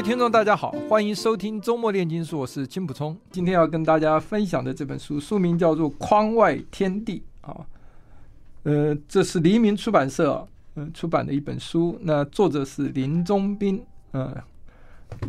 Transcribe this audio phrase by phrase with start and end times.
[0.00, 3.14] 位听众，大家好，欢迎收听周末炼金术，我是金普聪。
[3.30, 7.54] 今天要跟大家分享的这本书，书名叫做《框外天地》啊，
[8.62, 11.98] 呃，这是黎明出版社嗯、呃、出版的一本书。
[12.00, 14.42] 那作者是林宗斌，嗯、呃，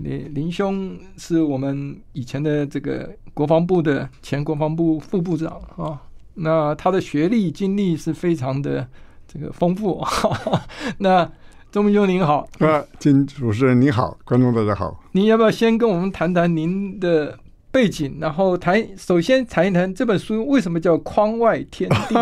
[0.04, 6.02] 林林兄是我们以前的这个国防部的前国防部副部长啊。
[6.36, 8.88] 那他的学历经历是非常的
[9.28, 10.00] 这个丰富。
[10.00, 10.62] 哈哈
[11.00, 11.30] 那
[11.72, 15.02] 宗斌兄您好，啊，金主持人您好，观众大家好。
[15.14, 17.40] 您要不要先跟我们谈谈您的
[17.72, 22.16] 背景，然后谈首先谈一谈这本书为什么叫《框外天地》？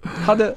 [0.24, 0.56] 他的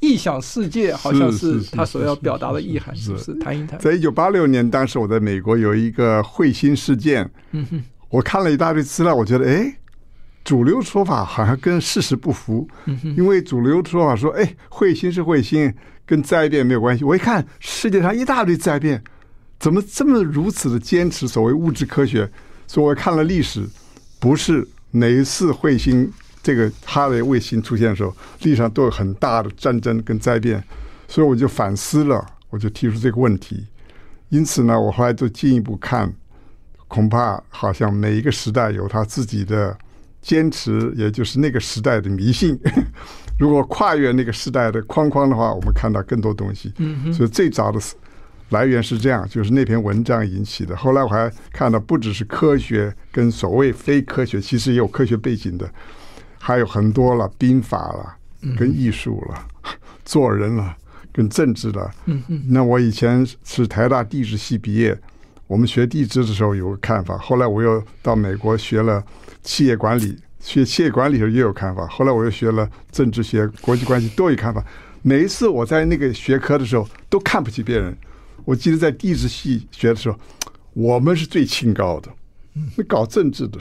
[0.00, 3.32] 异想世界好像是他所要表达的意涵，是不是？
[3.38, 3.78] 谈一谈。
[3.78, 9.74] 在一九八六年，当时我在美国有一个彗星事件，嗯哼，我看了一大堆资料，我觉得，哎。
[10.46, 12.68] 主流说法好像跟事实不符，
[13.16, 15.74] 因为主流说法说，哎，彗星是彗星，
[16.06, 17.02] 跟灾变没有关系。
[17.02, 19.02] 我一看世界上一大堆灾变，
[19.58, 22.30] 怎么这么如此的坚持所谓物质科学？
[22.68, 23.68] 所以我看了历史，
[24.20, 26.08] 不是哪一次彗星
[26.44, 30.62] 这个哈雷卫星出现的时候，历史上都有很大的战争跟灾变，
[31.08, 33.66] 所以我就反思了，我就提出这个问题。
[34.28, 36.14] 因此呢，我后来就进一步看，
[36.86, 39.76] 恐怕好像每一个时代有他自己的。
[40.26, 42.58] 坚持，也就是那个时代的迷信。
[43.38, 46.72] 如果跨越那个时代的框框的话，我们看到更多东西。
[47.12, 47.78] 所以最早的
[48.48, 50.76] 来源是这样，就是那篇文章引起的。
[50.76, 55.70] 后来我还看到，不只是科学跟所谓非科学，其实也有科学背景的，
[56.40, 58.16] 还有很多了，兵法了，
[58.56, 59.46] 跟艺术了，
[60.04, 60.74] 做人了，
[61.12, 61.88] 跟政治了。
[62.48, 64.98] 那我以前是台大地质系毕业，
[65.46, 67.16] 我们学地质的时候有个看法。
[67.18, 69.04] 后来我又到美国学了。
[69.42, 74.60] 企业管理学企业管理时候也有看法，后来我又学了政治学、国际关系都有看法。
[75.02, 77.96] 每一次我在那个学科的时候，都看不起别人。
[78.44, 80.18] 我记得在地质系学的时候，
[80.72, 82.10] 我们是最清高的，
[82.76, 83.56] 那搞政治的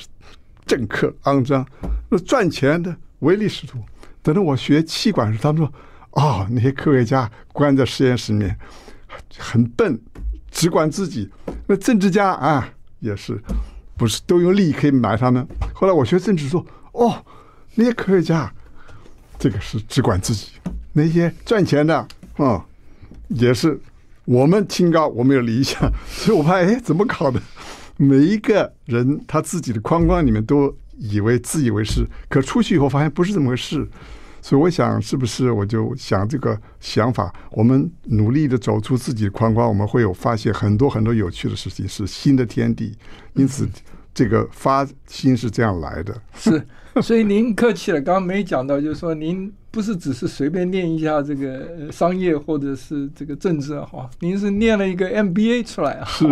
[0.66, 1.64] 政客肮脏，
[2.10, 3.78] 那赚钱的唯利是图。
[4.24, 5.72] 等到我学气管时，他们说
[6.20, 8.58] ：“哦，那些科学家关在实验室里面，
[9.38, 10.00] 很笨，
[10.56, 11.30] 只管自己。”
[11.68, 12.68] 那政治家啊，
[13.00, 13.40] 也是。
[13.98, 15.48] 不是都用利益可以买他们？
[15.74, 17.16] 后来我学政治说，哦，
[17.76, 18.54] 那些科学家，
[19.40, 20.48] 这个是只管自己；
[20.92, 22.06] 那些赚钱的，
[22.36, 22.66] 啊、
[23.30, 23.80] 也是
[24.26, 25.90] 我们清高，我们有理想。
[26.08, 27.42] 所以我怕，哎，怎么搞的？
[27.96, 33.88] 每一个人他自己的框框里面都以为自以为是，可出去以后发现不是这么回事。
[34.46, 37.34] 所以我想，是不是我就想这个想法？
[37.50, 42.96] 我们努力的走出自己的框框，我们会有发现很多很多有趣的事情，是新的天地。
[43.34, 43.68] 因此，
[44.14, 46.16] 这个发心是这样来的。
[46.36, 46.64] 是。
[47.02, 56.26] 所以您客气了，刚刚没讲到，就是说您不是只是随便念一下这个商业或者是这个政治哈，您是念了一个 MBA 出来啊，是，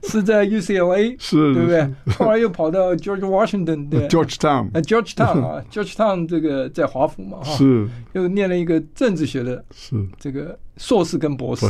[0.08, 2.14] 是在 UCLA 是，对不对？
[2.14, 9.94] 后来又跑到 George Washington 的 Georgetown，呃 Georgetown 啊， Georgetown 这个在华府嘛哈，是，又念了一个政治学的，是。
[10.18, 11.66] 这个硕士跟博士，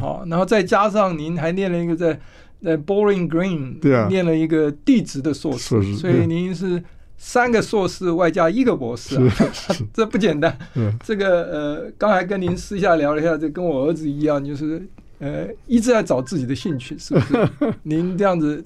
[0.00, 2.18] 好，然后再加上您还念了一个在。
[2.62, 6.82] 在 Bowling Green 对啊，念了一个地质的硕士，啊、所以您是
[7.16, 9.34] 三个硕士外加一个博士啊，
[9.94, 10.56] 这不简单。
[11.02, 14.86] 这个呃，刚才跟您私下聊了一下，这跟我儿子一样，就是
[15.18, 17.48] 呃一直在找自己的兴趣，是不是？
[17.84, 18.62] 您这样子，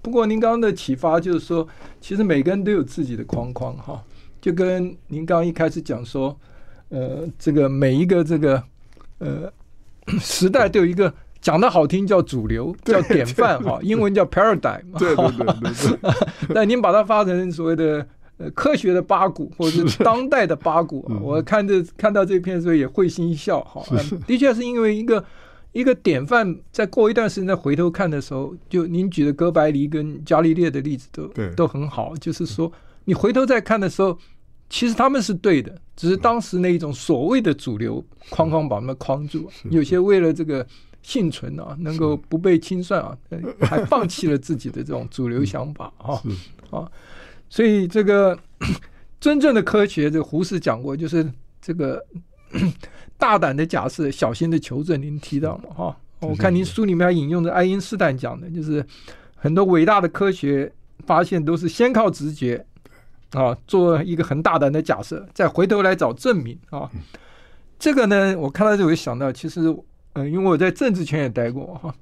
[0.00, 1.66] 不过您刚刚的启发就是说，
[2.00, 4.02] 其实每个人都有自己的框框哈，
[4.40, 6.36] 就跟您刚刚一开始讲说，
[6.88, 8.62] 呃，这个每一个这个
[9.18, 9.52] 呃
[10.18, 11.12] 时代都有一个。
[11.42, 14.80] 讲的好听叫主流，叫典范哈，英文叫 paradigm。
[14.96, 16.14] 对对对对。
[16.54, 18.06] 那 您把它发成所谓的
[18.38, 23.82] 呃科学的八股，或者是当代的八股，我看这看到这篇的时候也会心一笑哈。
[24.24, 25.24] 的确是因为一个
[25.72, 32.70] 一个典范，在过一段时间再回头看的时候，就您举的哥白尼跟伽利略的例子都都很好，就是说
[33.04, 34.16] 你回头再看的时候，
[34.70, 40.64] 其实他们是对的，只是当时那一种所谓的主流框框把他们框住，有些为了这个。
[41.02, 43.16] 幸存啊，能够不被清算啊，
[43.60, 46.22] 还放弃了自己的这种主流想法啊。
[46.70, 46.90] 啊，
[47.48, 48.38] 所以这个
[49.20, 52.02] 真正的科学，这个胡适讲过，就是这个
[53.18, 55.00] 大胆的假设，小心的求证。
[55.00, 55.96] 您提到嘛哈。
[56.20, 58.84] 我看您书里面还引用的爱因斯坦讲的，就是
[59.34, 60.72] 很多伟大的科学
[61.04, 62.64] 发现都是先靠直觉
[63.32, 66.88] 啊，做一个很大胆的假设，再回头来找证明啊。
[67.76, 69.62] 这个呢，我看到这，我就想到，其实，
[70.14, 71.94] 嗯，因为我在政治圈也待过哈，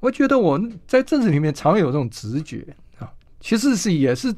[0.00, 2.66] 我觉得我在政治里面常有这种直觉
[2.98, 3.10] 啊，
[3.40, 4.34] 其实是也是。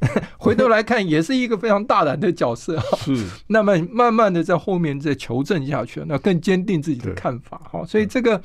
[0.36, 2.98] 回头来看，也是一个非常大胆的角色哈。
[2.98, 7.58] 是，那么慢慢的在后面再求证下去，那更坚定自己的看法。
[7.70, 8.38] 哈，所以这个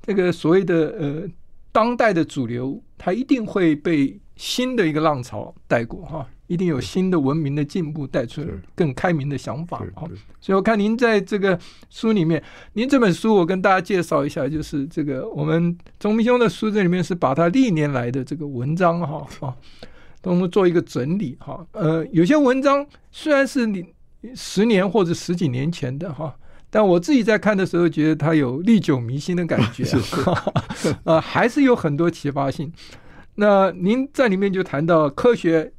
[0.00, 1.22] 这个所谓的呃
[1.70, 9.78] 当代的主流，它一定会被新的一个浪潮带过哈，一定有新的文明的进步带出来更开明的想法。
[9.94, 10.06] 哈，
[10.40, 11.58] 所以我看您在这个
[11.90, 12.42] 书里面，
[12.74, 19.56] 您这本书我跟大家介绍一下，就是这个我们宗明兄的书这里面是把他历年来的这个文章哈啊。
[20.22, 23.86] 我们做一个整理哈，呃，有些文章虽然是你
[24.34, 26.34] 十年或者十几年前的哈，
[26.68, 29.84] 但我自己在看的时候觉得它有历久弥新的感觉，
[31.04, 32.72] 呃，还是有很多启发性。
[33.36, 35.72] 那您在里面就谈到科学，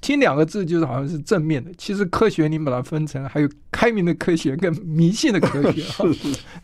[0.00, 6.04] 听两个字就是好像是正面的，其实科学您把它分成还有开明的科学跟迷信的科学 哈。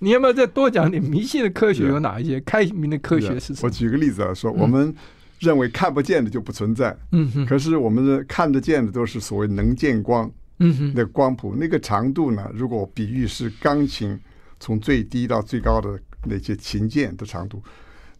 [0.01, 2.41] 你要不要再多讲点迷信的科学有哪一些？
[2.41, 3.59] 开明的科学是什么？
[3.63, 4.95] 我举个例子来说，我们。
[5.41, 12.51] 认为看不见的就不存在，嗯哼，可是我们的看得见的都是所谓能见光，嗯哼，那光谱那个长度呢？
[12.53, 14.21] 如果比喻是钢琴
[14.59, 17.63] 从最低到最高的那些琴键的长度，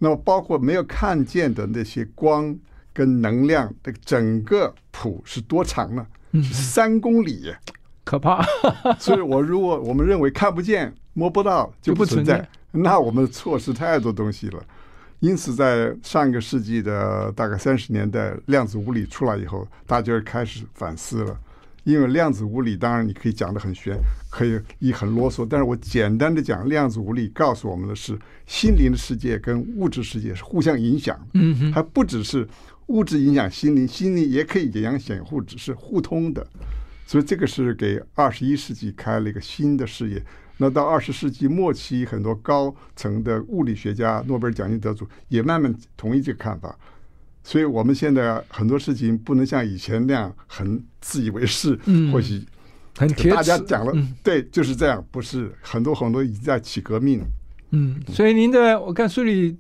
[0.03, 2.59] 那么包括没有看见的那些光
[2.93, 6.05] 跟能量的整个谱是多长呢？
[6.33, 7.55] 嗯，三公里，
[8.03, 8.45] 可怕。
[8.99, 14.61] 所以我如果我们认为看不见摸不到就不存在，那我们错失太多东西了。
[15.21, 21.39] 因此，在上一个世纪的大概三十年代，量子物理出来以后，大家就开始反思了。
[21.85, 23.99] 因为量子物理当然你可以讲得很玄，
[24.31, 31.19] 可以一很啰嗦，但是我简单的讲，量子物理告诉我们的是，心灵的世界跟物质世界是互相影响。
[31.35, 32.47] 嗯哼，还不只是
[32.87, 36.47] 物质影响心灵，心灵也可以影响物质，是互通的。
[37.07, 40.23] 所以这个是给二十一世纪开了一个新的视野。
[40.59, 46.79] 那到二十世纪末期，很多高层的物理学家、诺贝尔奖金得主也慢慢同意这个看法。
[47.43, 52.45] 所以，我们现在很多事情不能像以前那样很自以为是，嗯、或许
[52.97, 57.23] 很大家讲了，嗯、对，就是这样，不是很多很多已经在起革命。
[57.71, 59.57] 嗯，所以您的我看书里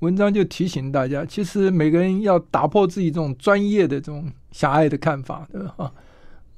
[0.00, 5.92] 文章就提醒大家，其实每个人要打破自己这种专业的这种狭隘的看法，对吧？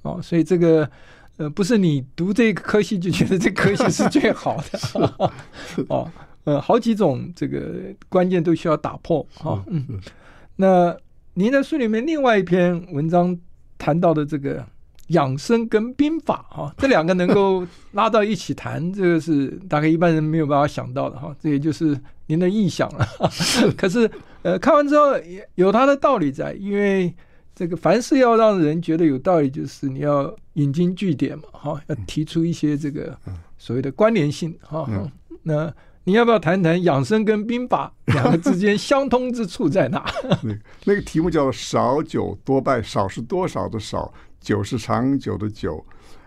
[0.02, 0.90] 哦，所以这个。
[1.36, 4.78] 呃，不是你读这个科系就觉得这科系是最好的，
[5.90, 6.08] 哦，
[6.44, 9.60] 呃，好几种这个关键都需要打破啊。
[9.66, 9.84] 嗯，
[10.56, 10.96] 那
[11.34, 13.38] 您在书里面另外一篇文章
[13.78, 14.64] 谈到的这个
[15.08, 21.34] 养生跟兵法哈，这两个能够拉到一起谈，这个是大概一般人没有办法想到的哈。
[21.40, 23.06] 这也就是您的臆想了。
[23.76, 24.10] 可是
[24.42, 25.12] 呃，看完之后
[25.54, 27.14] 有它的道理在，因为。
[27.56, 33.16] 这个凡事要让人觉得有道理，就是你要引经据典嘛，哈，要提出一些这个
[33.58, 34.90] 所谓的关联性，哈。
[35.44, 35.72] 那
[36.04, 40.04] 你要不要谈谈养生跟兵法 两个之间相通之处在哪？
[40.84, 45.84] 那个题目叫“少酒多败”，少是多少的少，酒是长久的久，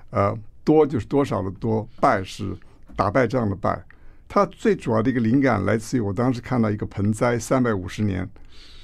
[0.09, 2.55] 呃，多就是多少的多，败是
[2.95, 3.79] 打败仗的败。
[4.27, 8.27] 它最主要的一个灵感来自于我当时看到一个盆栽三百五十年。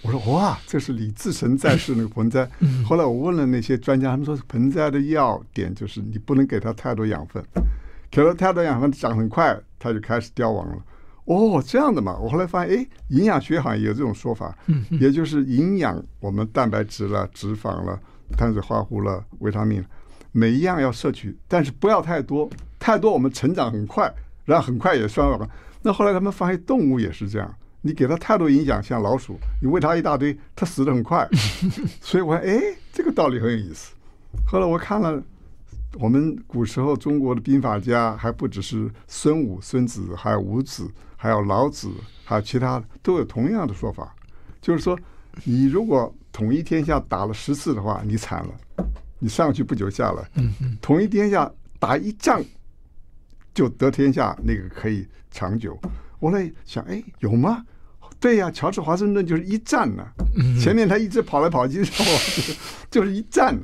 [0.03, 2.47] 我说哇，这是李自成在世那个盆栽。
[2.85, 7.43] 后来我问了那些专家，他们说盆栽的要点就是你不能给它太多养分，
[8.11, 10.77] 给了太多养分长很快，它就开始凋亡了。
[11.25, 12.17] 哦，这样的嘛。
[12.17, 14.57] 我后来发现，哎，营养学好像也有这种说法，
[14.91, 17.99] 也就是营养我们蛋白质了、脂肪了、
[18.37, 19.83] 碳水化合物了、维他命，
[20.31, 22.49] 每一样要摄取，但是不要太多，
[22.79, 24.13] 太多我们成长很快，
[24.45, 25.49] 然后很快也衰亡。
[25.81, 27.53] 那后来他们发现动物也是这样。
[27.85, 31.27] 你给它太多营养，像老鼠，你喂它一大堆，它死的很快。
[31.99, 32.61] 所以我说，哎，
[32.93, 33.93] 这个道理很有意思。
[34.47, 35.21] 后来我看了，
[35.99, 41.89] 我们古时候中国的兵法家还不只是孙武、孙子，还有伍子，还有老子，
[42.23, 44.13] 还有其他的，都有同样的说法，
[44.61, 44.97] 就是说，
[45.43, 48.85] 你如果统一天下打了十次的话，你惨了，
[49.19, 50.27] 你上去不久下来。
[50.81, 52.43] 统一天下打一仗
[53.53, 55.79] 就得天下，那个可以长久。
[56.19, 57.63] 我来想，哎，有吗？
[58.19, 60.13] 对呀，乔治华盛顿就是一战呐、啊，
[60.59, 61.83] 前面他一直跑来跑去，
[62.89, 63.55] 就是一战。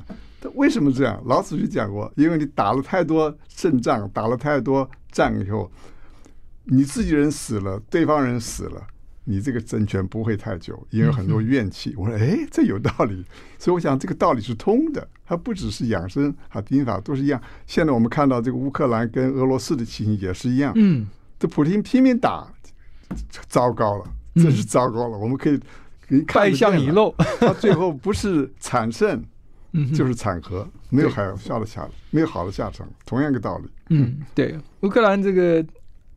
[0.41, 1.21] 他为什么这样？
[1.25, 5.71] 老子就讲过，因为你打了太多胜仗，打了太多仗以后，
[6.65, 8.81] 你自己人死了，对方人死了，
[9.23, 11.93] 你这个政权不会太久，因为很多怨气。
[11.97, 13.25] 我说，哎，这有道理。
[13.57, 17.41] 所以我想这个道理是通的，它不只是养生和兵法都是一样。
[17.67, 20.71] 现在我们看到这个乌克兰跟俄罗斯的情形也是一样。
[20.75, 22.47] 嗯，这普京拼命打。
[23.47, 24.05] 糟糕了，
[24.35, 25.17] 真是糟糕了。
[25.17, 25.59] 嗯、我们可以
[26.07, 29.23] 可以败相已露，他最后不是惨胜，
[29.95, 33.69] 就是惨和，没有好下的下，没有好的下场，同样一个道理。
[33.89, 35.65] 嗯，对，乌克兰这个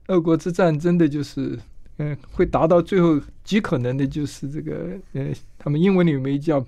[0.09, 1.59] 俄国之战真的就是，
[1.99, 5.27] 嗯，会达到最后极可能的就是这个，呃，
[5.59, 6.65] 他们英文里面叫。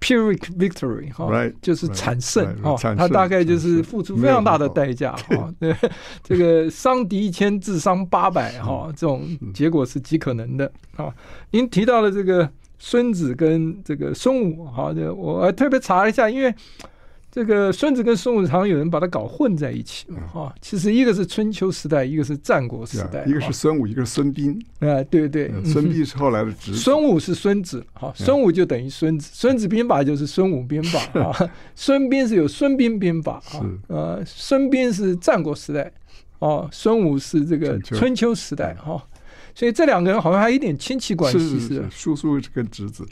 [0.00, 5.54] Pyrrhic victory 哈、哦，就是惨胜哈，他大概就是付出非常大的代价 哈。
[5.58, 5.74] 对，
[6.22, 11.10] 这个伤敌一千，自伤八百哈，这种结果是极可能的啊。
[11.52, 12.46] 您提到了这个
[12.86, 16.54] 孙子跟这个孙武好的我特别查了一下，因为。
[17.34, 35.90] 这个孙子跟孙武常有人把它搞混在一起嘛，哈，其实一个是春秋时代，一个是战国时代，一个是孙武，一个是孙膑，啊，对对，孙膑是后来的侄子，孙武是孙子，哈，孙武就等于孙子，孙子兵法就是孙武兵法啊，孙膑是有孙膑兵法啊，呃，孙膑是战国时代，
[36.38, 38.32] 哦，孙武是这个春秋。
[38.32, 39.04] 时代哈，
[39.54, 43.06] 所以这两个人好像还有一点亲戚关系，是叔叔跟侄子。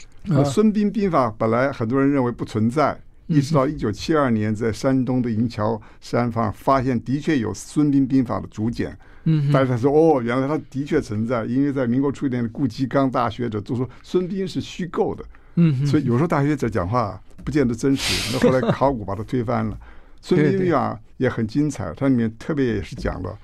[0.45, 2.99] 孙膑兵法本来很多人认为不存在。
[3.27, 8.95] 一直到一九七二年，在山东的银桥山上发现，的确有孙膑兵法的竹简。
[9.23, 15.23] 嗯，大家说哦，原来它的确存在，因为在民国初年的顾颉刚大学者都说孙膑是虚构的。
[15.55, 18.31] 嗯，所以有时候大学者讲话不见得真实。
[18.35, 19.77] 那后来考古把它推翻了。
[20.21, 23.35] 孙膑兵法也很精彩，它里面特别也是讲了。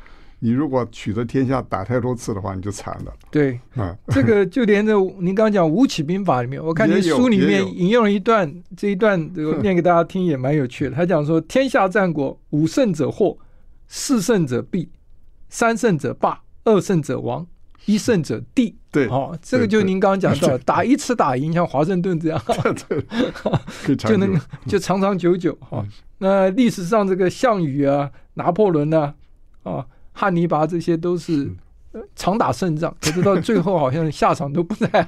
[0.42, 3.14] 你如果取得天下打太多次的话，你就惨了。
[3.30, 10.92] 对，啊，这个就连着您刚刚讲吴起兵法里面，我看您书里面引用了一段，这一段这个 念给大家听也蛮有趣的。
[10.92, 13.38] 他讲说：天下战国，五胜者祸，
[13.90, 14.90] 四胜者必，
[15.50, 17.46] 三胜者霸，二胜者亡，
[17.86, 18.78] 一胜者帝。
[18.92, 22.42] 对，哦，这个就您刚刚讲到，打一次打赢，像华盛顿这样，
[23.98, 25.54] 就能就长长久久。
[25.60, 25.86] 哈，
[26.20, 29.16] 那历史上这个项羽啊，拿破仑啊，
[29.64, 29.86] 啊。
[30.20, 31.50] 汉尼拔这些都是
[32.14, 35.02] 常打胜仗，可是到最后好像下场都不太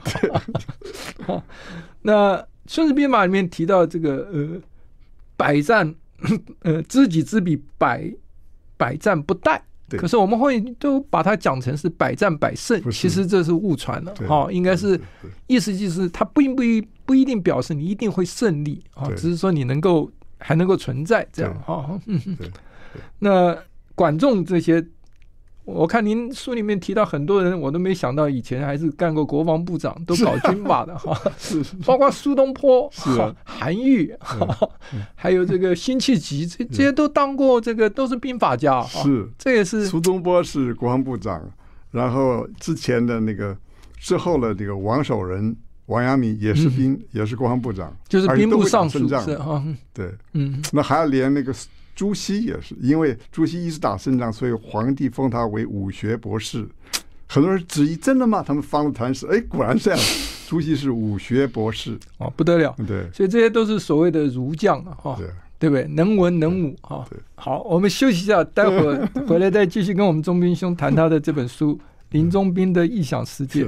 [1.28, 1.44] 好。
[2.02, 4.62] 那《孙子兵法》里面提到这个呃，
[5.36, 5.94] 百战
[6.64, 8.10] 呃知己知彼，百
[8.78, 9.60] 百战不殆。
[9.98, 14.16] 可是我们会都把它讲成是百战百胜，其实这是误传了。
[14.26, 14.98] 哈，应该是
[15.48, 22.00] 意思就是它并不一不一定表示你一定会胜利啊，只是说你能够还能够存在这样哈。
[23.20, 23.58] 那
[23.94, 24.82] 管仲这些。
[25.64, 32.92] 我看您书里面提到很多人，我都没想到以前还是干过国防部长，都搞军法的 哈，是，包括苏东坡、
[33.44, 34.12] 韩愈，
[35.16, 41.42] 还有这个辛弃疾，这这些都当过这个都是兵法家，是，这也是苏东坡是国防部长，
[41.92, 43.56] 然后之前的那个
[44.00, 49.64] 之后的这个王守仁、王阳明也是兵，也是国防部长，就是兵部尚书是哈，
[49.94, 51.54] 对，嗯，那还要连那个。
[52.02, 56.68] 朱熹也是，因为朱熹一直打胜仗，所以皇帝封他为武学博士。
[57.28, 58.44] 很多人质疑：真的吗？
[58.44, 60.00] 他们翻了谈史，哎，果然这样。
[60.50, 62.76] 朱熹是武学博士，哦，不得了。
[62.88, 65.28] 对，所以这些都是所谓的儒将啊，哈，对，
[65.60, 65.86] 对不对？
[65.90, 67.08] 能文能武，哈。
[67.36, 71.76] 好，我们休息一下，待会儿回来再继续跟我们钟斌兄谈他的这本书
[72.10, 73.66] 《林中斌的异想世界》。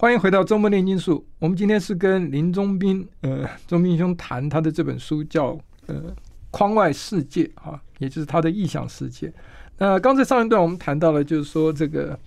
[0.00, 1.18] 欢迎回到《周末炼金术》。
[1.38, 5.48] 我们今天是跟林中斌，呃，宗斌兄谈他的这本书叫，
[5.88, 5.94] 呃
[6.50, 9.30] 《框外世界》啊，也就是他的异想世界。
[9.76, 12.18] 那刚才上一段我们谈到了，就是说这个，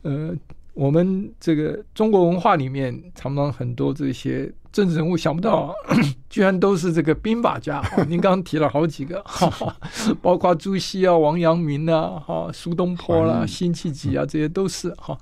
[0.00, 0.34] 呃，
[0.72, 5.74] 我们这个中国文化里面常常很多这些政治人物，想不到
[6.30, 7.82] 居然都是这个兵法家。
[8.08, 9.76] 您刚刚提了好几个，哈 哈，
[10.22, 15.14] 包括朱熹啊、王阳明啊、哈苏东坡啦、啊、辛弃疾啊，这些都是哈。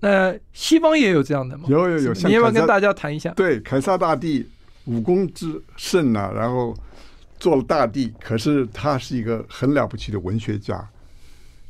[0.00, 1.64] 那西方也有这样的吗？
[1.68, 3.32] 有有有，你要不要跟大家谈一下？
[3.32, 4.46] 对，凯撒大帝
[4.84, 6.72] 武功之盛啊，然后
[7.40, 10.88] 做了大帝，可是他是一个很了不起的文学家。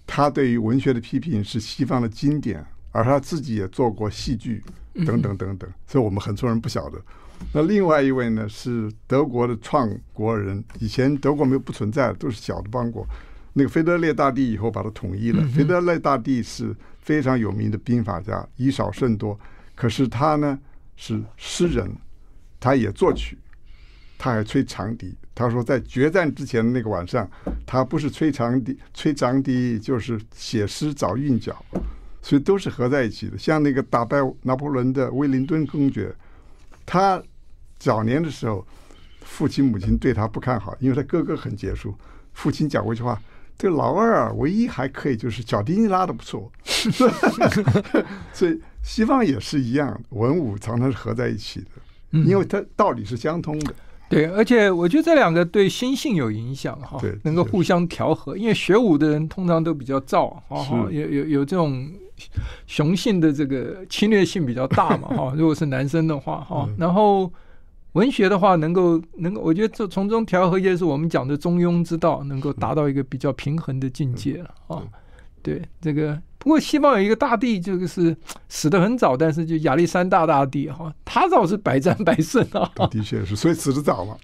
[0.07, 4.63] 他对于文学的批评是西方的经典，而他自己也做过戏剧
[5.07, 7.01] 等等等等，所以我们很多人不晓得。
[7.55, 13.07] 那另外一位呢，是德国的创国人，以前德国没有不存在，都是小的邦国。
[13.55, 15.43] 那个腓特烈大帝以后把它统一了。
[15.49, 16.77] 腓特烈大帝是。
[17.09, 19.41] 非常有名的兵法家，以少胜多。
[19.75, 20.59] 可是他呢
[20.95, 21.91] 是诗人，
[22.61, 23.39] 他也作曲，
[24.19, 25.17] 他还吹长笛。
[25.35, 27.27] 他说在决战之前的那个晚上，
[27.65, 31.65] 他不是吹长笛，吹长笛就是写诗找韵脚，
[32.21, 33.39] 所以都是合在一起的。
[33.39, 36.15] 像那个打败拿破仑的威灵顿公爵，
[36.85, 37.23] 他
[37.79, 38.67] 早年的时候，
[39.23, 41.97] 父亲母亲对他不看好，因为他哥哥很杰出。
[42.35, 43.19] 父亲讲过一句话。
[43.59, 46.51] 这老二啊，唯一还可以就是小提琴拉的不错，
[48.33, 53.75] 所以西方也是一样，文武常常是合在一起的，因为它道理是相通的。
[54.09, 58.37] 对，而且我觉得这两个对心性有影响哈，能够互相调和。
[58.39, 61.91] 因为学武的人通常都比较躁，哈，有有有这种
[62.67, 65.33] 雄性的这个侵略性比较大嘛，哈。
[65.37, 67.31] 如果是男生的话，哈，然后
[67.99, 74.83] 文学的话，能够能够，我觉得这从中调和，也是我们讲的中庸之道，能够达到一个比较平衡的境界了啊。
[75.43, 76.21] 对这个。
[76.41, 78.17] 不过西方有一个大帝，就是
[78.49, 82.71] 死的很早，但是就亚历山大大帝哈，他倒是百战百胜啊。
[82.89, 84.17] 的确是，所以死的早嘛，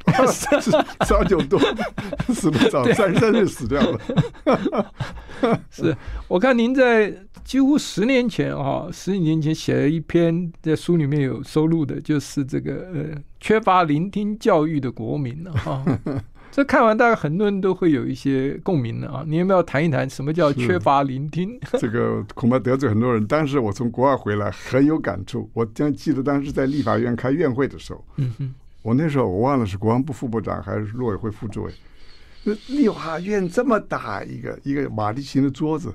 [1.04, 1.58] 早九多，
[2.32, 4.86] 死的早，三十三岁死掉了。
[5.70, 5.94] 是
[6.28, 7.12] 我看您在
[7.42, 15.84] 几乎十年前啊，十几年前写了一篇，在书里面有收录的，就是这个呃，缺乏聆听教育的国民了哈。
[16.50, 19.22] 这看完，大概很多人都会有一些共鸣的啊！
[19.26, 21.60] 你有没有谈一谈什么叫缺乏聆听？
[21.78, 23.26] 这个恐怕得罪很多人。
[23.26, 25.50] 当时我从国外回来，很有感触。
[25.52, 31.72] 我将记得当时在立法院开院会的时候，嗯哼，我那时候我忘了是国防部副部长还是陆委会副主委。
[32.68, 35.94] 立法院这么大一个一个马蹄形的桌子，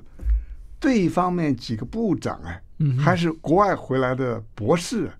[0.78, 2.62] 对方面几个部长哎，
[2.96, 5.10] 还是国外回来的博士。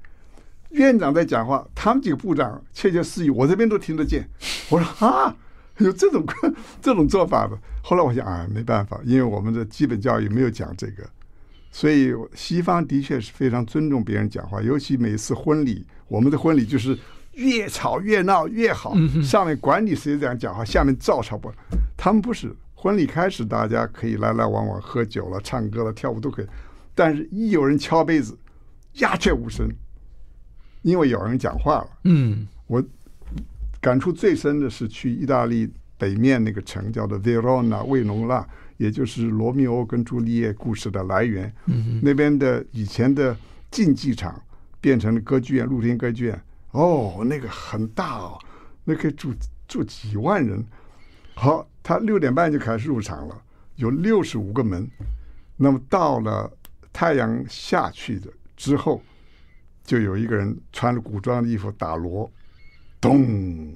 [0.71, 4.29] 院长在讲话，他们几个部长窃窃私语，我这边都听得见。
[4.71, 5.35] 我说啊，
[5.79, 6.25] 有这种
[6.81, 7.59] 这种做法的。
[7.83, 11.03] 后来我想啊，没办法，因为我们的基本教育没有讲这个，
[11.73, 16.97] 所以西方的确是非常尊重别人讲话，尤其每次婚礼，我们的婚礼就是
[17.33, 21.51] 越吵越闹越好，上面管你谁这样讲话，下面照抄不。
[21.97, 26.47] 他们不是，婚礼开始大家可以来来往往，喝酒了、唱歌了、跳舞都可以，
[26.95, 28.39] 但是一有人敲杯子，
[28.95, 29.69] 鸦雀无声。
[30.83, 32.83] 因为有人讲话了，嗯，我
[33.81, 38.47] 感触最深的是去意大利北面那个城叫做 Verona 维隆纳，
[38.79, 41.53] 也就是罗密欧跟朱丽叶故事的来源。
[41.67, 43.37] 嗯，那边的以前的
[43.71, 44.43] 竞技场
[44.81, 46.43] 变成了歌剧院，露天歌剧院。
[46.71, 48.39] 哦，那个很大哦，
[48.85, 49.35] 那可以住
[49.69, 50.65] 住几万人。
[51.35, 53.43] 好，他六点半就开始入场了，
[53.77, 54.89] 有六十五个门。
[55.57, 56.51] 那么到了
[56.91, 59.03] 太阳下去的之后。
[59.91, 62.31] 就有一个人穿着古装的衣服打锣，
[63.01, 63.75] 咚，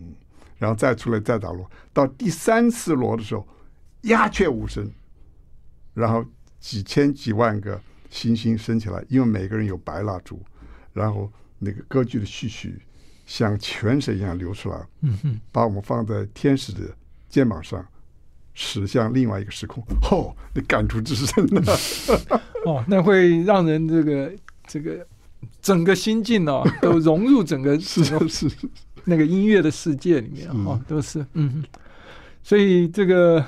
[0.58, 1.68] 然后再出来再打锣。
[1.92, 3.44] 到第三次锣的时候，
[4.02, 4.88] 鸦雀无声。
[5.92, 6.24] 然后
[6.60, 10.40] 几千几万个星星升起来，因为每个人有白蜡烛，
[10.92, 12.80] 然后那个歌剧的序曲
[13.26, 16.96] 像泉水一样流出来，嗯哼，把我们放在天使的
[17.28, 17.84] 肩膀上，
[18.54, 19.82] 驶向另外一个时空。
[20.12, 22.38] 哦，那感触之深啊！
[22.66, 24.32] 哦，那会让人这个
[24.68, 25.04] 这个。
[25.64, 28.46] 整个心境哦， 都融入整个是是
[29.04, 31.64] 那个音乐的世界里面哈，都是嗯，
[32.42, 33.42] 所以这个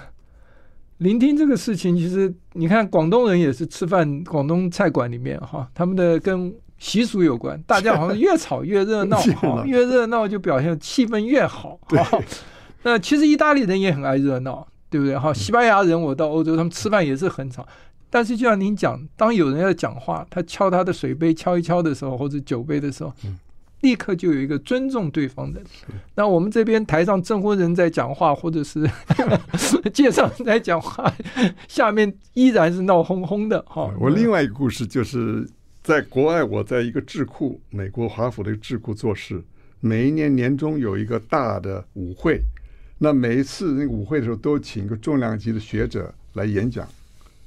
[0.97, 12.19] 聆听这个事情，其实你看广东人也是吃饭，广东菜馆里面哈，他们的跟习俗有关，大家好像越吵越热闹 哈，越热闹就表现气氛越好哈。
[12.83, 15.35] 那其实意大利人也很爱热闹，对不对哈？
[15.35, 17.67] 西班牙人我到欧洲，他们吃饭也是很吵。
[18.17, 23.13] 但是，就像您讲，当有人要讲话，他敲他的水杯敲一敲的时候，或者酒杯的时候，
[23.83, 25.61] 立刻就有一个尊重对方的。
[26.15, 28.91] 那我们这边台上证婚人在讲话，或者是
[29.93, 31.13] 介绍人在讲话，
[31.69, 33.61] 下面依然是闹哄哄的。
[33.69, 35.47] 哈，我另外一个故事就是
[35.83, 39.45] 在国外，我在一个智库，美国华府的一个智库做事，
[39.81, 42.41] 每一年年终有一个大的舞会，
[42.97, 46.89] 那每一次那个舞会的时候，都请一个重量级的学者来演讲。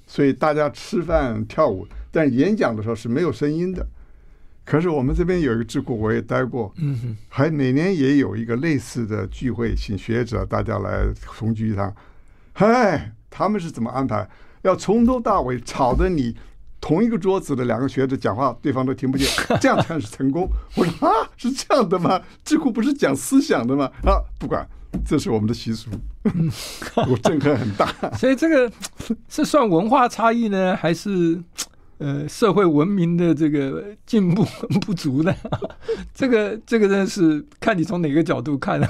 [0.10, 3.86] 所以大家吃饭跳舞，但演讲的时候是没有声音的。
[4.66, 6.74] 可是我们这边有一个智库，我也待过，
[7.28, 11.06] 还每年也有一个类似的聚会，请学者大家来
[11.38, 11.96] 重聚一堂。
[12.54, 14.28] 嗨，他们是怎么安排？
[14.64, 16.36] 要从头到尾吵得你
[16.82, 19.28] 同一个桌子的两个学者讲话，对方都听不见，
[19.62, 20.50] 这样才是成功。
[20.76, 22.20] 我说啊，是这样的吗？
[22.44, 23.86] 智库不是讲思想的吗？
[24.04, 24.68] 啊，不管。
[25.06, 25.90] 这是我们的习俗，
[27.08, 27.88] 我震撼很大。
[28.18, 28.72] 所以这个
[29.28, 31.42] 是算文化差异呢，还是
[32.00, 34.44] 呃社会文明的这个进步
[34.82, 35.34] 不足呢？
[36.14, 38.82] 这个这个真的是看你从哪个角度看。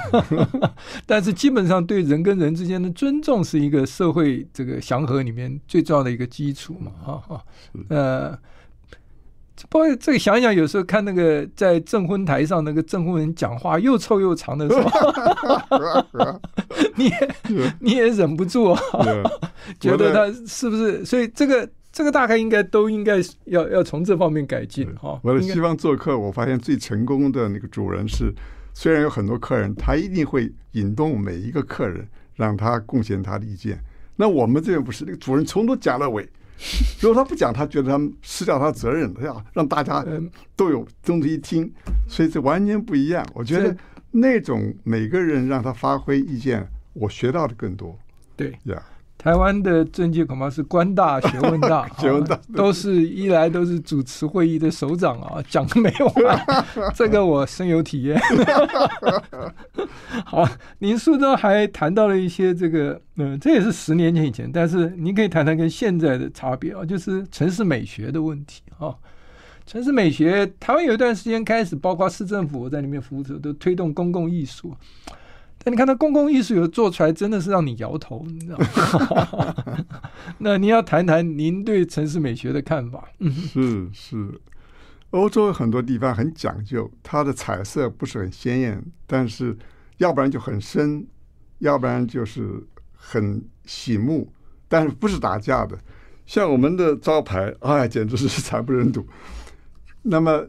[1.05, 7.43] 但是基本上对人跟人之间的尊重是一个社会这个祥和里面最重要的一个基础嘛，哈哈，
[7.89, 8.37] 呃。
[9.69, 16.39] 不过这个想一想，有时候看那个在证婚台上那个证婚人讲话又臭又长的时候，
[16.95, 17.13] 你也
[17.79, 18.81] 你也忍不住啊，
[19.79, 21.03] 觉得他是不是？
[21.03, 25.19] 所以这个这个大概应该都应该要要从这方面改进哈。
[25.23, 28.33] 我在西方做客，我发现最成功的那个主人是，
[28.73, 33.77] 虽然有很多客人，他一定会引动每一个客人，让他贡献他的意见。
[34.15, 36.29] 那我们这边不是，那个主人从头讲到尾。
[36.99, 40.05] 如果他不讲，他觉得他失掉他责任，他要让大家
[40.55, 41.71] 都有东西一听，
[42.07, 43.25] 所以这完全不一样。
[43.33, 43.75] 我觉得
[44.11, 47.97] 那种每个人让他发挥意见，我学到的更多。
[48.35, 48.83] 对呀。
[49.19, 55.91] 台湾的政界恐怕是官大学问大， 学问大都是一来都是主持会议的首长啊，讲个没
[56.23, 56.63] 完，
[56.95, 58.17] 这个我深有体验。
[60.25, 60.47] 好，
[60.79, 68.95] 您书中还谈到了一些这个，嗯，这也是十年前以前，但是您可以谈谈跟现在的差别啊，就是城市美学的问题啊。
[69.65, 74.73] 城市美学，台湾有一段时间开始，包括市政府我在里面服务的时候，都推动公共艺术。
[75.61, 79.55] 但你看，他公共艺术有做出来，真的是让你摇头，你知道吗？
[80.39, 83.09] 那你要谈谈您对城市美学的看法？
[83.21, 84.39] 是是，
[85.09, 89.57] 欧洲有很多地方很讲究，它的彩色不是很鲜艳，但是
[89.97, 91.05] 要不然就很深，
[91.57, 94.31] 要不然就是很醒目，
[94.69, 95.77] 但是不是打架的。
[96.25, 99.05] 像我们的招牌，哎，简直是惨不忍睹。
[100.03, 100.47] 那么。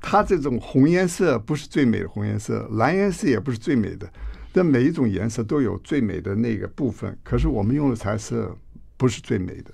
[0.00, 4.10] 它这种红颜色不是最美的红颜色，蓝颜色也不是最美的，
[4.50, 7.16] 但每一种颜色都有最美的那个部分。
[7.22, 8.56] 可是我们用的彩色
[8.96, 9.70] 不是最美的，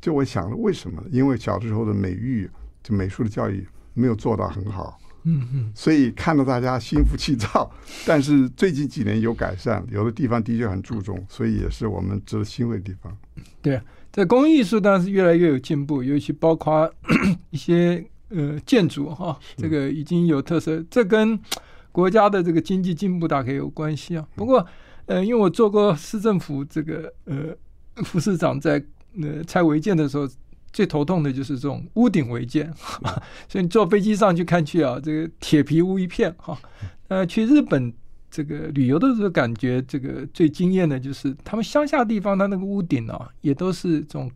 [0.00, 1.02] 就我想了，为什么？
[1.10, 2.48] 因为小的时候的美育，
[2.82, 4.98] 就美术的教育没有做到很好。
[5.24, 5.72] 嗯嗯。
[5.74, 7.70] 所以看到大家心浮气躁，
[8.06, 13.16] 但是最近几年有改善，有的地方的确很注重，所以也是我们值得欣慰的地方。
[13.62, 13.80] 对，
[14.12, 16.92] 在工艺术当然是越来越有进步，尤其包括
[17.48, 18.04] 一些。
[18.34, 21.38] 呃，建筑哈，这个已经有特色，这跟
[21.90, 24.26] 国家的这个经济进步大概有关系啊。
[24.34, 24.66] 不过，
[25.04, 27.54] 呃，因为我做过市政府这个呃
[27.96, 28.82] 副市长，在
[29.20, 30.26] 呃拆违建的时候，
[30.72, 32.72] 最头痛的就是这种屋顶违建，
[33.46, 36.58] 所以你坐飞机上去看去啊，这个铁皮屋一片哈。
[37.08, 37.92] 呃，去日本
[38.30, 44.30] 这个旅游的时候，感觉这个最惊艳的就是他们乡下地方，它那个屋顶啊，也都是这种。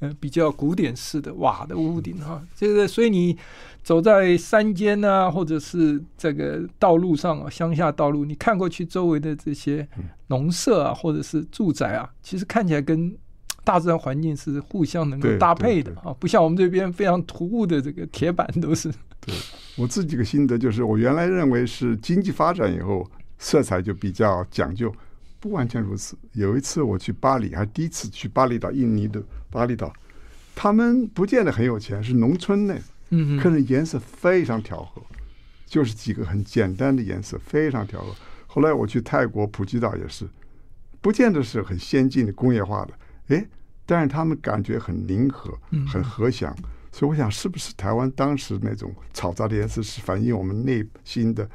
[0.00, 3.36] 嗯，比较古典式的瓦的屋顶哈，这个所以你
[3.82, 9.86] 走在山间啊，或者是这个道路上啊，乡下道路，你看过去周围的这些
[10.28, 13.14] 农舍啊，或者是住宅啊，其实看起来跟
[13.62, 18.90] 大自然环境是互相能够搭配的啊，不像我们这边非常突兀的这个铁板都是。
[19.20, 19.34] 对，
[19.76, 24.90] 我自己的心得就是，我原来认为是经济发展以后色彩就比较讲究。
[25.40, 26.16] 不完全如此。
[26.34, 29.92] 有一次我去巴黎，还第一次去巴厘岛，印尼的巴厘岛，
[30.54, 32.76] 他们不见得很有钱，是农村呢。
[33.08, 35.02] 嗯，可是颜色非常调和，
[35.66, 38.14] 就是几个很简单的颜色，非常调和。
[38.46, 40.28] 后来我去泰国普吉岛也是，
[41.00, 42.92] 不见得是很先进的工业化的，
[43.34, 43.48] 哎，
[43.86, 46.54] 但是他们感觉很宁和，很和祥。
[46.92, 51.48] 所以我想，是不是台湾当时那种嘈杂的颜色，是反映我们内心的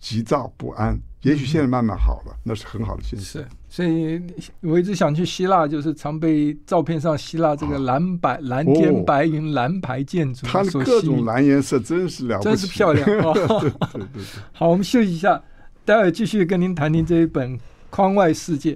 [0.00, 0.98] 急躁不安？
[1.22, 3.42] 也许现在慢慢好了，那是很好的现象。
[3.42, 4.18] 是，所以
[4.62, 13.34] 我一直想去希腊，就是常被照片上希腊这个蓝白、啊、蓝天白云、蓝牌建筑，它的各种蓝颜色真是了不起，真是漂亮啊！
[13.36, 14.22] 对对对对。
[14.54, 15.42] 好，我们休息一下，
[15.84, 17.58] 待会儿继续跟您谈您这一本
[17.90, 18.72] 《框外世界》。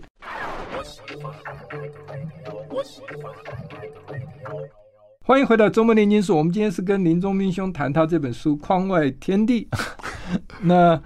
[5.23, 9.67] 欢迎回到周末炼金术，我们今天是跟林中斌兄谈他这本书《框外天地》。
[10.61, 11.01] 那。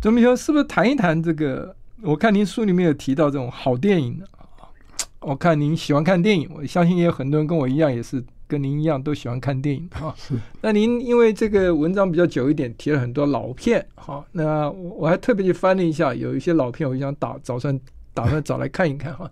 [0.00, 1.74] 宗斌兄，是不是谈一谈这个？
[2.02, 4.70] 我看您书里面有提到这种好电影啊。
[5.18, 10.14] 我看您喜欢看电影，我相信也有很多人跟我一样，也是跟您一样都喜欢看电影啊。
[10.60, 13.84] 那您因为这个文章比较久一点，提了很多老片。
[13.96, 17.80] 好，那我还特别去翻了一下，有一些老片，我就想打打算
[18.14, 19.28] 打算找来看一看哈。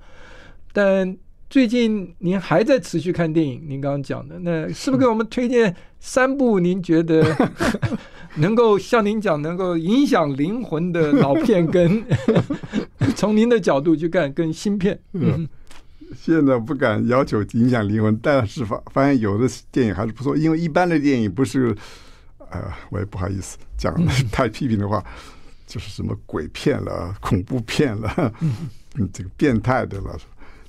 [0.73, 1.17] 但
[1.49, 6.59] 最近您还在持续看电影，您刚刚讲的，那 是不是给我们推荐三部？
[6.59, 7.25] 您觉得？
[8.39, 12.05] 能够像您讲，能够影响灵魂的老片，跟
[13.17, 14.99] 从您的角度去看，跟新片。
[15.15, 15.49] 嗯，
[16.15, 20.37] 现在不敢要求影响灵魂，但是发发现有的电影还是不错。
[20.37, 21.75] 因为一般的电影不是，
[22.51, 23.95] 呃，我也不好意思讲
[24.31, 25.03] 太批评的话，
[25.67, 30.15] 就是什么鬼片了、恐怖片了，嗯，这个变态的了。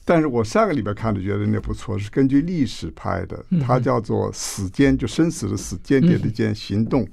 [0.09, 7.05] 但是我上个礼拜看的觉得那不错，是根据历史拍的，它叫做“死间”，就生死的死，间谍的间，行动。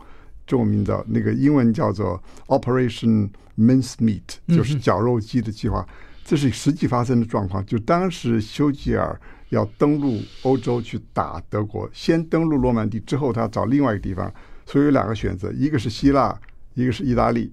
[0.46, 3.28] 中文名字那个英文叫做 Operation
[3.58, 5.84] Mincemeat，就是绞肉机的计划。
[6.24, 7.66] 这是实际发生的状况。
[7.66, 14.32] 就当时丘吉尔要登陆欧洲去打德国，先登陆诺曼底，之后他找另外一个地方，
[14.66, 16.38] 所以有两个选择，一个是希腊，
[16.74, 17.52] 一个是意大利。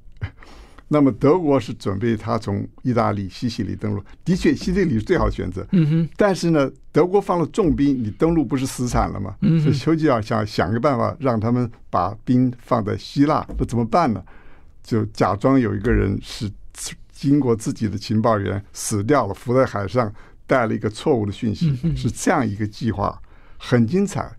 [0.94, 5.66] 那么德国是准备他从意大利西西里登陆，的确西西里是最好的选择。
[5.72, 6.10] 嗯哼。
[6.18, 9.34] 但是呢，德国放了重兵，你登陆不是死惨了吗？
[9.40, 9.58] 嗯。
[9.62, 14.22] 所以丘吉尔想想个办法，让他们把兵放在希腊，那怎么办呢？
[14.84, 16.52] 就假装有一个人是
[17.14, 20.14] 经过自己的情报员死掉了，浮在海上，
[20.46, 23.18] 带了一个错误的讯息，是这样一个计划，
[23.58, 24.30] 很精彩。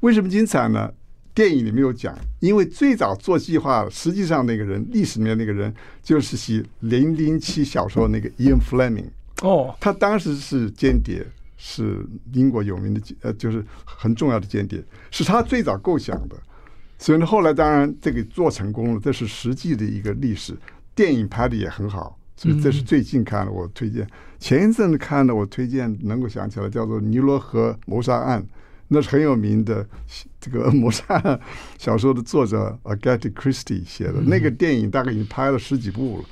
[0.00, 0.92] 为什么精彩呢？
[1.34, 9.10] 电影里没有讲，因为最早做计划，实际上那个人，历史里面那个人就是写《零零七》小说那个 Ian Fleming。
[9.42, 16.36] 哦，他当时是间谍，是英国有名的呃，就是很重要的间谍，是他最早构想的。
[16.98, 20.56] 所以呢，后来当然这个做成功了，这是实际的一个历史。
[20.94, 24.06] 电影拍的也很好，所以这是最近看的，我推荐。
[24.38, 28.40] 前一阵子看的，我推荐能够想起来叫做《尼罗河谋杀案》。
[28.94, 29.84] 那是很有名的
[30.40, 31.40] 这个 谋杀
[31.76, 36.24] 小说的作者 Agatha Christie 写的那个电影，大概已经拍了十几部了。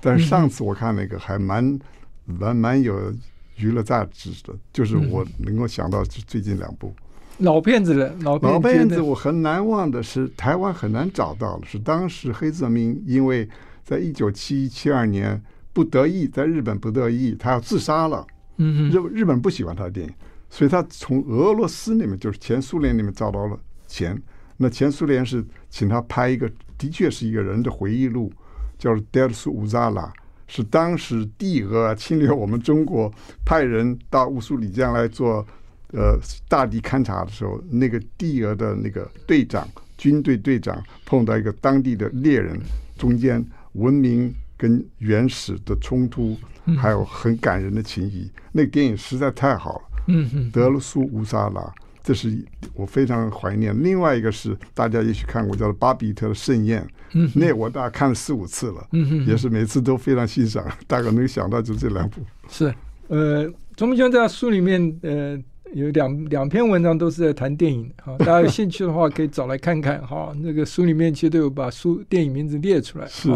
[0.00, 1.78] 但是上次我看那个还蛮
[2.24, 3.12] 蛮蛮有
[3.56, 6.92] 娱乐价值的，就是我能够想到最近两部
[7.38, 8.14] 老片子了。
[8.22, 13.48] 老老片子我很难忘的是台湾很难找到的是当时黑泽明因为
[13.84, 15.40] 在一九七一七二年
[15.72, 18.26] 不得意在日本不得意他要自杀了。
[18.56, 20.12] 嗯，日日本不喜欢他的电影。
[20.50, 24.20] 所以他从俄罗斯那边，就是前苏联那边找到了钱。
[24.56, 28.32] 那前苏联是请他拍一个，的确是一个人的回忆录，
[28.78, 30.02] 叫做《德苏乌扎拉》，
[30.48, 33.12] 是当时帝俄侵略我们中国，
[33.44, 35.46] 派人到乌苏里江来做
[35.92, 42.58] 呃大地勘察的时候，那个帝俄的那个队长，军队队长碰到一个当地的猎人，
[42.96, 46.36] 中间文明跟原始的冲突，
[46.76, 48.28] 还有很感人的情谊。
[48.50, 49.82] 那个电影实在太好了。
[50.08, 52.36] 嗯嗯，德苏乌萨拉，这是
[52.74, 53.74] 我非常怀念。
[53.82, 60.66] 另外一个是大家也许看过，叫做《巴比特的盛宴》，嗯，那我大概看了四五次了，嗯也是每次都非常欣赏。
[60.86, 62.22] 大概能想到就这两部。
[62.48, 62.74] 是，
[63.08, 65.38] 呃，钟明兄在书里面，呃，
[65.74, 73.28] 有两两篇文章都是在谈电影，哈， 大家有兴趣的话可以找来看看，哈，那个书里面其实都有把书电影名字列出来，是。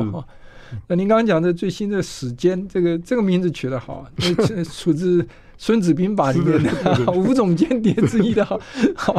[0.88, 5.22] 那您刚刚讲的最新的《时间》，这个这个名字取得好，那出自。
[5.59, 8.59] 《孙子兵法》里面的五种间谍之一的哈，
[8.97, 9.15] 好，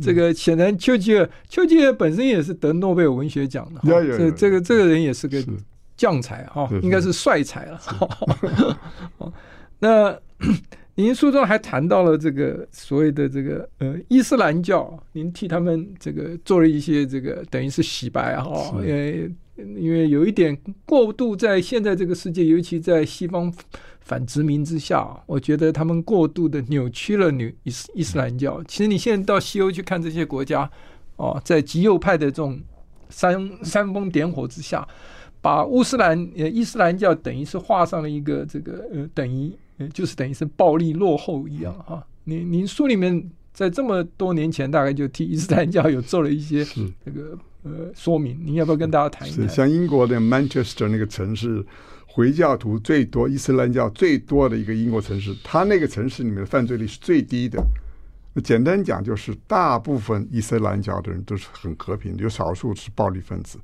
[0.00, 3.80] 这个显然丘吉尔，丘吉尔本身也是得诺贝尔文学奖的，
[4.16, 5.44] 这这个这个人也是个
[5.96, 7.80] 将才哈，应该是帅才了。
[9.80, 10.18] 那
[10.94, 23.52] 您书中还谈到了这个所谓的这个呃伊斯兰教，您替他们这个做了一些这个等于是洗白哈，因为因为有一点过度在现在这个世界，尤其在西方。
[24.04, 28.62] 反殖民之下，我觉得他们过度的扭曲了女伊斯伊斯兰教。
[28.64, 30.68] 其实你现在到西欧去看这些国家，
[31.16, 32.60] 哦，在极右派的这种
[33.08, 34.86] 煽煽风点火之下，
[35.40, 39.52] 把乌斯兰呃伊斯兰教等于是画上了一个这个呃等于
[39.94, 42.04] 就是等于是暴力落后一样哈。
[42.24, 46.64] 您您书里面在这么多年前大概就替伊斯兰教有做了一些
[47.04, 49.48] 这个呃说明，您要不要跟大家谈一谈？
[49.48, 51.64] 像英国的 Manchester 那个城市。
[52.14, 57.64] 回教徒最多、伊斯兰教最多的一个英国城市，它那个城市里面的犯罪率是最低的。
[58.44, 63.58] 简单讲，就是大部分伊斯兰教的人都是很和平，有少数是暴力分子。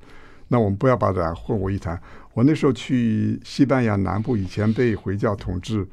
[0.47, 2.01] 那我们不要把这混为一谈。
[2.33, 5.87] 我那时候去西班牙南部，以前被回教统治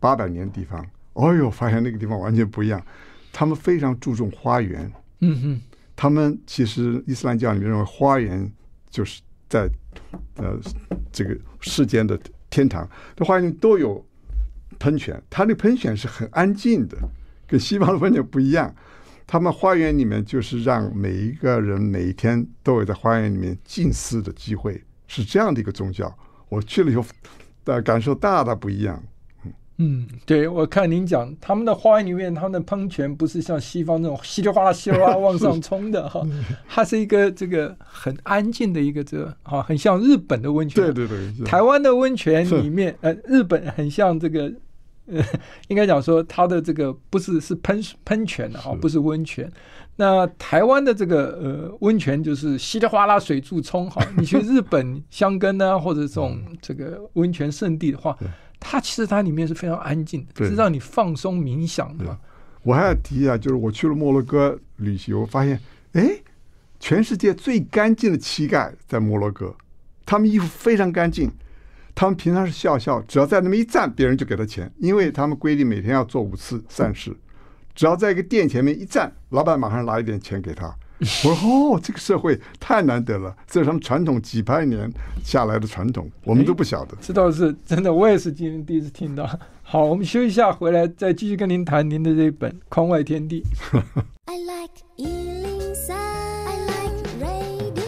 [0.00, 2.82] 八百年的地方，哦哟，发现那个地方完全不一样。
[3.30, 4.90] 他们非常注重花园。
[5.20, 5.60] 嗯哼，
[5.94, 8.50] 他们其实伊斯兰教里面认为花园
[8.88, 9.20] 就是。
[9.48, 9.68] 在
[10.36, 10.58] 呃
[11.10, 12.18] 这个世间的
[12.50, 14.04] 天堂，这花园都有
[14.78, 16.96] 喷泉，它那喷泉是很安静的，
[17.46, 18.74] 跟西方的喷泉不一样。
[19.26, 26.16] 他们花园里面就是让每一个人每一天都有在花园里面静思的机会，是这样的一个宗教。
[26.48, 27.04] 我去了以后，
[27.64, 29.02] 的感受大大不一样。
[29.80, 36.20] 嗯，对，我看您讲他们的花园里面，他们的喷泉不是像西方那种稀里哗啦、稀里哗啦往上冲的哈，
[36.68, 40.82] 它是一个这个很安静的一个这个哈，很像日本的温泉。
[40.84, 44.52] 对对对，台湾的温泉里面，呃，日本很像这个，
[45.06, 45.22] 呃，
[45.68, 49.48] 应该讲说它的这个不是是喷喷泉的哈，不是温泉。
[49.94, 58.18] 那台湾的这个呃温泉就是稀里哗啦水柱冲哈，你去日本箱根呢，或者这种这个温泉圣地的话。
[58.60, 62.18] 它其实它里面是非常安静的，是让你放松冥想的。
[62.62, 65.58] 我还要提一下，就是我去了摩洛哥旅行，我发现，
[65.92, 66.10] 哎，
[66.78, 69.54] 全世界最干净的乞丐在摩洛哥，
[70.04, 71.30] 他们衣服非常干净，
[71.94, 77.16] 他们平常是笑笑，只要在那么一站，别人就给他钱，因为他们规定每天要做五次善事，
[77.74, 80.74] 只要在一个店前面一站，老板马上拿一点钱给他。
[81.24, 84.90] 我说哦，这个社会太难得了，这是他们传统几百年
[85.22, 86.96] 下来的传统，我们都不晓得。
[87.00, 89.28] 这倒是真的，我也是今天第一次听到。
[89.62, 93.44] 好，我们休息一下，回来再继续跟您谈您的这一本《框外天地》。
[94.26, 97.84] I like 103, I like radio。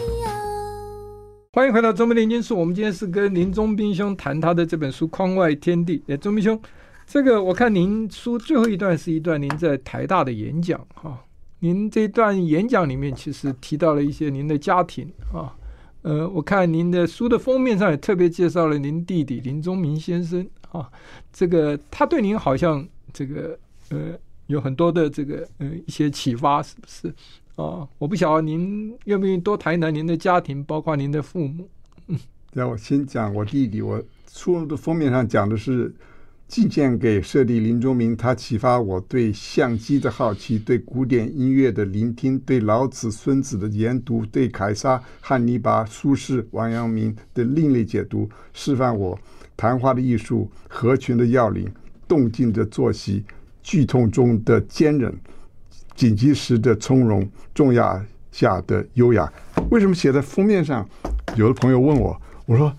[1.52, 5.98] 欢迎回到中部林金树，我们今天是跟林中斌兄谈他的这本书《框外天地》。
[6.06, 6.60] 哎，中斌兄，
[7.08, 11.18] 这个我看您书最后一段是一段您在台大的演讲哈。
[11.60, 15.54] 您这段演讲里面其实提到了一些您的家庭啊，
[16.02, 20.90] 呃，我看您的书的封面上也特别介绍了您弟弟林宗明先生啊，
[21.32, 23.58] 这个他对您好像这个
[23.90, 27.08] 呃有很多的这个呃一些启发，是不是
[27.56, 27.86] 啊？
[27.98, 31.68] 我不晓得您愿不愿意多谈一谈您的家庭，包括您的父母。
[32.06, 32.18] 嗯，
[32.54, 35.94] 让我先讲我弟弟，我书的封面上讲的是。
[36.50, 49.16] 进献给舍弟林中明，他启发我对相机的好奇，对古典音乐的聆听，对老子、孙子的研读，对凯撒、汉尼拔、苏轼、王阳明的另类解读，示范我
[49.56, 51.72] 谈话的艺术、合群的要领、
[52.08, 53.24] 动静的作息、
[53.62, 55.16] 剧痛中的坚韧、
[55.94, 59.32] 紧急时的从容、重压下的优雅。
[59.70, 60.84] 为什么写在封面上？
[61.36, 62.76] 有的朋友问我，我说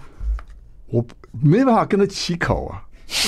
[0.87, 1.05] 我
[1.41, 2.83] 没办法跟他齐口啊。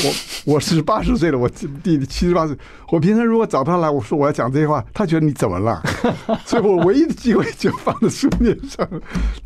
[0.06, 2.58] 我我是八十岁了，我弟弟七十八岁。
[2.90, 5.82] 我平常如果找他来，我说我要讲这些话，他觉得你怎么了？
[6.46, 8.88] 所以我唯一的机会就放在书面上。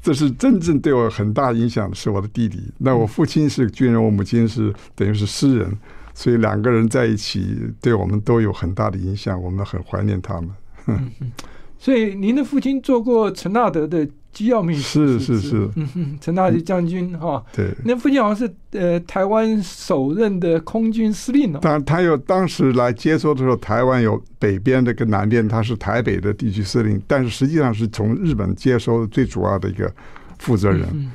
[0.02, 2.62] 这是真正对我很大影响的是我的弟弟。
[2.78, 5.78] 那我父亲是军人，我母亲是等于是诗人，
[6.13, 10.50] 所以两个人在一起对我们都有很大的影响，我们很怀念他们。
[10.88, 11.12] 嗯
[11.80, 21.60] 所以您的父亲做过陈纳德的机要秘书，是是是，嗯哼， 陈纳德将军哈，对，那父亲好像是呃台湾首任的空军司令呢。
[21.62, 29.91] 当然，他有当时来接收的时候，台湾有北边的跟南边，他是台北的地区司令，但是实际上是从日本接收的最主要的一个
[30.38, 31.12] 负责人，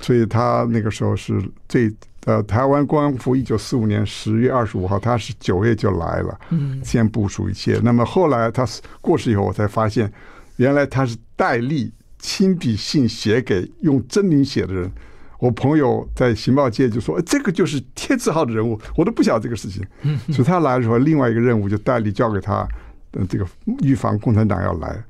[0.00, 1.92] 所以他那个时候是最。
[2.24, 7.80] 呃，台湾光复一九四五年十月二十五号，他是九月就来了，嗯，先部署一切。
[7.82, 8.64] 那么后来他
[9.00, 10.08] 过世以后，我才发现，
[10.54, 14.90] 原来他是戴笠亲笔信写给用真名写的人。
[15.38, 19.84] 我朋友在情报界就说，这个就是天字号的人物，我都不晓得这个事情。
[20.32, 22.66] 所以他来的时候，另外一个任务就代理交给他，
[23.14, 23.44] 嗯，这个
[23.82, 25.02] 预防共产党要来。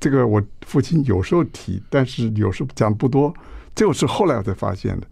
[0.00, 3.32] 这个我父亲有时候提，但是有时候讲不多。
[3.76, 5.06] 这个是后来我才发现的。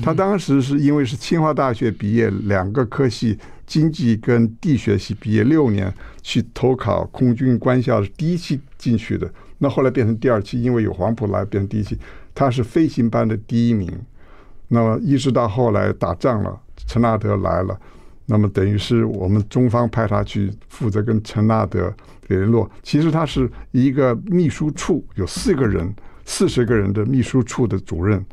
[0.00, 5.92] 他当时是因为是清华大学毕业，两个科系，经济跟地学系毕业六年，
[6.22, 9.28] 去投考空军官校是第一期进去的。
[9.60, 11.96] 那后来变成第二期，因为有黄埔来变成第一期。
[12.34, 13.88] 他是飞行班的第一名。
[14.66, 17.78] 那么一直到后来打仗了，陈纳德来了，
[18.26, 21.94] 那么等于是我们中方派他去负责跟陈纳德
[22.26, 22.68] 联络。
[22.82, 25.94] 其实他是一个秘书处，有四个人。
[26.26, 28.24] 四十个人的秘书处的主任，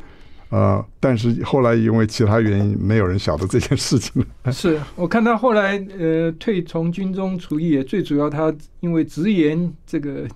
[0.49, 4.51] 呃，但是后来因为其他原因，没有人晓得这件事情了。
[4.53, 10.27] 是我看他后来呃退从军中除役，最主要他因为直言这个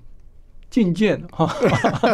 [0.71, 1.45] 进谏 哈，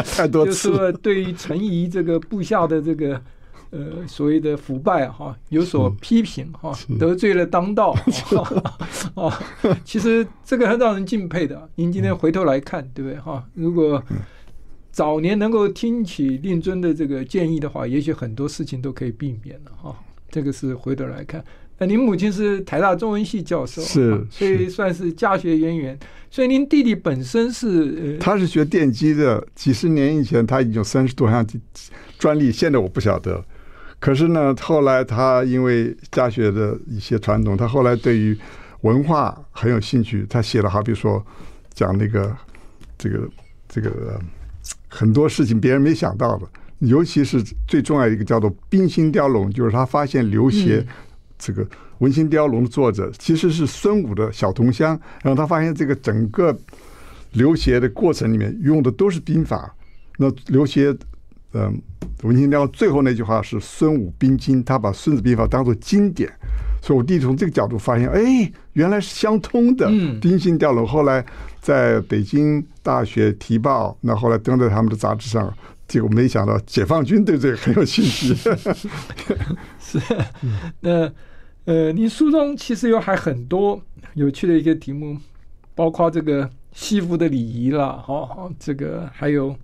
[0.04, 3.22] 太多次就是对于陈仪这个部下的这个
[3.70, 7.96] 呃所谓的腐败哈有所批评哈，得罪了当道
[9.16, 9.40] 啊，
[9.86, 11.70] 其实这个很让人敬佩的。
[11.76, 13.48] 您今天回头来看，对不对哈？
[13.54, 14.04] 如果
[14.92, 19.96] 早年能够听取令尊的这个建议的话，也许很多事情都可以避免了哈。
[20.32, 21.46] 这个是回头来看。
[21.78, 25.98] 那您母亲是台大中文系教授，是，所以算是家学渊源。
[26.30, 31.46] 所以您弟弟本身是，他是学电机的，几十年以前他已经有三十多项
[32.18, 33.44] 专利，现在我不晓得。
[34.00, 38.38] 可是呢，后来他因为家学的一些传统，他后来对于
[38.82, 40.26] 文化很有兴趣。
[40.30, 41.26] 他写了好比说
[41.74, 42.36] 讲那个
[42.98, 43.30] 这个
[43.68, 44.20] 这个。
[44.90, 46.48] 很多事情别人没想到的，
[46.80, 50.84] 尤其是最重要的一个叫做“冰心雕龙”，就是他发现刘勰
[51.38, 51.64] 这个
[52.00, 56.58] 《文心雕龙》的作者其实是孙武的小同乡，然后他发现这个整个
[57.34, 59.74] 刘协的过程里面用的都是兵法。
[60.18, 60.96] 那刘协
[61.54, 61.82] 嗯，
[62.28, 66.32] 《文心雕龙》最后那句话是“孙武兵经”，他把《孙子兵法》当做经典。
[66.82, 69.88] 所以我弟从这个角度发现，哎，原来是相通的。
[70.22, 71.26] 兵心雕龙后来
[71.60, 75.52] 在北京大学提报，那后来登在他们的杂志上，
[75.88, 78.34] 结果没想到解放军对这个很有兴趣。
[79.80, 80.00] 是，
[80.82, 81.12] 那
[81.66, 83.82] 呃，你书中其实有还很多
[84.14, 85.18] 有趣的一些题目，
[85.74, 89.56] 包括这个西服的礼仪了，好，这个还有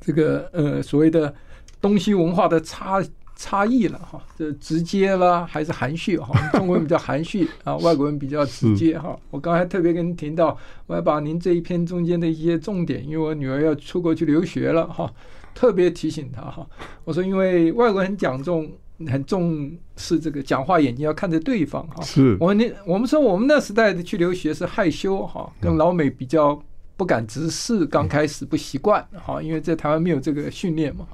[0.00, 1.34] 这个呃所谓的
[1.80, 3.02] 东西文化的差。
[3.40, 6.36] 差异了哈，这直接啦还是含蓄哈？
[6.58, 9.16] 中国人比较含蓄啊，外国人比较直接哈。
[9.30, 10.58] 我刚才特别跟您提到，
[10.88, 15.08] 我要把您这一篇中间的一些重点，因为我女儿要出国去留学了哈，
[15.54, 16.66] 特别提醒她哈。
[17.04, 18.68] 我说，因为外国人很讲重，
[19.06, 22.02] 很重视这个讲话眼睛要看着对方哈。
[22.02, 26.60] 是，我们那我们说我们那时代的去留学是害羞哈，跟老美比较
[26.98, 31.06] 不敢直视，刚开始不习惯，哈，因为在台湾没有这个训练嘛。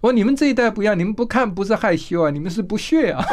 [0.00, 3.24] 我说你们这一代不一样，你们不看不是害羞啊，你们是不屑啊，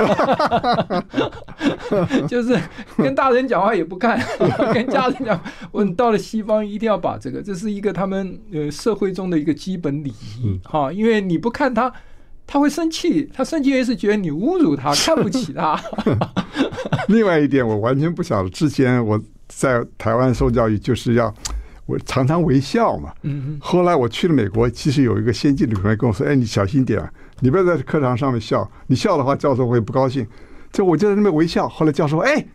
[2.29, 2.57] 就是
[2.95, 4.21] 跟大人讲话也不看，
[4.71, 5.41] 跟家人讲，
[5.71, 11.91] 我到了西方一定要把这个，这是一个他们呃社会中的一个基本礼仪，哈，因为你不看他。
[12.47, 15.81] 他会生气，他生气也是觉得你侮辱他，看不起他。
[17.09, 18.49] 另外一点，我完全不晓得。
[18.51, 21.33] 之前我在台湾受教育，就是要
[21.85, 23.13] 我常常微笑嘛。
[23.23, 23.57] 嗯。
[23.61, 30.25] 后来我去了美国，其实有一个先进的同学跟我说：“哎，你小心点啊，你不要在课堂上面笑，你笑的话，教授会不高兴。”
[30.71, 31.69] 就我就在那边微笑。
[31.69, 32.45] 后来教授说：“哎，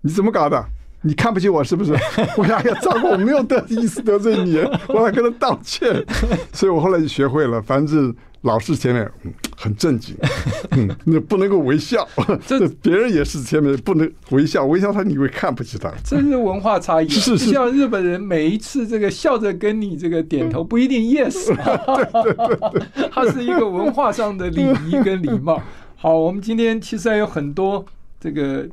[0.00, 0.64] 你怎么搞的？
[1.02, 1.92] 你看不起我是不是？”
[2.36, 6.04] 我说：“哎呀，糟糕，我没有得意思得罪你， 我还跟他道歉。”
[6.52, 8.14] 所以我后来就学会了，凡是。
[8.42, 9.10] 老师前面
[9.56, 10.16] 很正经，
[10.70, 12.06] 嗯，那不能够微笑。
[12.46, 15.92] 这别人也是前面不能微笑，微笑他你会看不起他。
[16.04, 17.08] 这是文化差异。
[17.08, 17.50] 是是。
[17.50, 21.46] 像日本人每一次这个笑着跟你这个点头，不一定 yes。
[21.46, 23.08] 对对对。
[23.10, 25.60] 它是一个文化上的礼仪跟礼貌。
[25.96, 27.84] 好，我们今天其实还有很多
[28.20, 28.64] 这个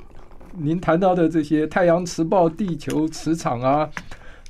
[0.57, 3.89] 您谈到的这些太阳磁暴、地球磁场啊。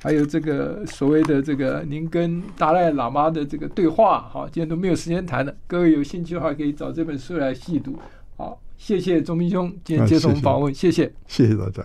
[0.03, 5.51] 还有这个所谓的这个您跟达赖喇嘛的这个对话，好，今天都没有时间谈了。
[5.66, 7.97] 各位有兴趣的话，可以找这本书来细读。
[8.38, 11.84] 好，谢谢钟明兄今天接受我们访问，谢谢，谢谢大家。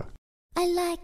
[0.53, 1.01] I like